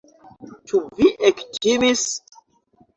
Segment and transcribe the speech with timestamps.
[0.71, 2.11] Ĉu vi ektimis?